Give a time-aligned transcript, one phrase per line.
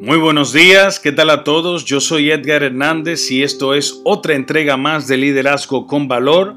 [0.00, 1.84] Muy buenos días, ¿qué tal a todos?
[1.84, 6.54] Yo soy Edgar Hernández y esto es otra entrega más de Liderazgo con Valor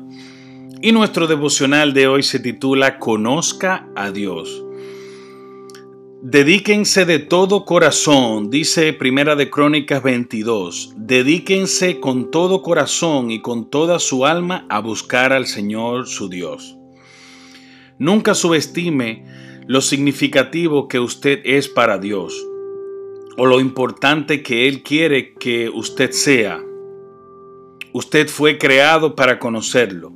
[0.80, 4.64] y nuestro devocional de hoy se titula Conozca a Dios.
[6.22, 13.72] Dedíquense de todo corazón, dice Primera de Crónicas 22, dedíquense con todo corazón y con
[13.72, 16.78] toda su alma a buscar al Señor su Dios.
[17.98, 19.26] Nunca subestime
[19.66, 22.51] lo significativo que usted es para Dios
[23.38, 26.62] o lo importante que Él quiere que usted sea.
[27.94, 30.14] Usted fue creado para conocerlo,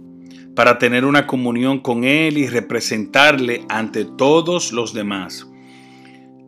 [0.56, 5.48] para tener una comunión con Él y representarle ante todos los demás.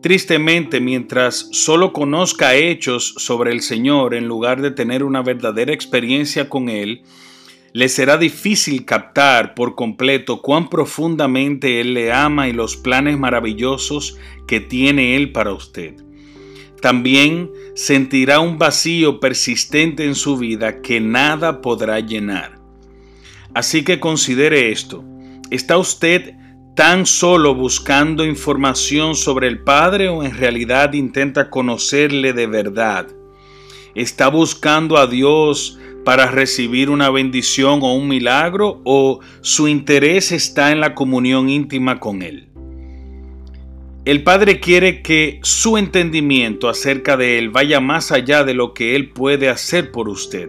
[0.00, 6.48] Tristemente, mientras solo conozca hechos sobre el Señor en lugar de tener una verdadera experiencia
[6.48, 7.02] con Él,
[7.72, 14.16] le será difícil captar por completo cuán profundamente Él le ama y los planes maravillosos
[14.46, 16.07] que tiene Él para usted.
[16.80, 22.58] También sentirá un vacío persistente en su vida que nada podrá llenar.
[23.54, 25.04] Así que considere esto.
[25.50, 26.34] ¿Está usted
[26.76, 33.08] tan solo buscando información sobre el Padre o en realidad intenta conocerle de verdad?
[33.94, 40.70] ¿Está buscando a Dios para recibir una bendición o un milagro o su interés está
[40.70, 42.48] en la comunión íntima con Él?
[44.08, 48.96] El Padre quiere que su entendimiento acerca de Él vaya más allá de lo que
[48.96, 50.48] Él puede hacer por usted.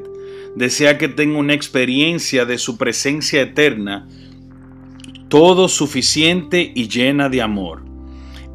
[0.55, 4.07] Desea que tenga una experiencia de su presencia eterna,
[5.27, 7.83] todo suficiente y llena de amor.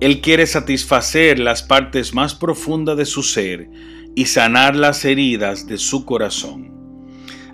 [0.00, 3.69] Él quiere satisfacer las partes más profundas de su ser
[4.14, 6.72] y sanar las heridas de su corazón.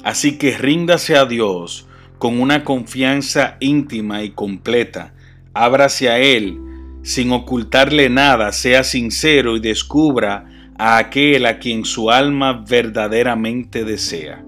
[0.04, 5.14] Así que ríndase a Dios con una confianza íntima y completa.
[5.52, 6.69] Ábrase a Él
[7.02, 10.46] sin ocultarle nada, sea sincero y descubra
[10.78, 14.44] a aquel a quien su alma verdaderamente desea.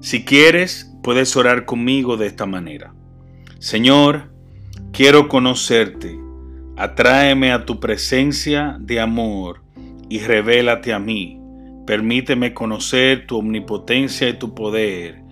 [0.00, 2.94] Si quieres, puedes orar conmigo de esta manera.
[3.58, 4.30] Señor,
[4.92, 6.18] quiero conocerte,
[6.76, 9.62] atráeme a tu presencia de amor
[10.08, 11.40] y revélate a mí.
[11.86, 15.22] Permíteme conocer tu omnipotencia y tu poder.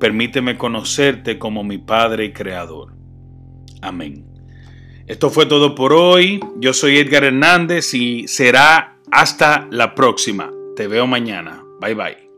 [0.00, 2.96] Permíteme conocerte como mi Padre y Creador.
[3.80, 4.33] Amén.
[5.06, 6.40] Esto fue todo por hoy.
[6.56, 10.50] Yo soy Edgar Hernández y será hasta la próxima.
[10.76, 11.62] Te veo mañana.
[11.80, 12.33] Bye bye.